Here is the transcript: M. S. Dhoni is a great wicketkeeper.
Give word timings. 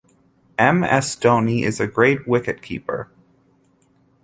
M. 0.57 0.83
S. 0.83 1.15
Dhoni 1.15 1.61
is 1.61 1.79
a 1.79 1.85
great 1.85 2.21
wicketkeeper. 2.25 3.09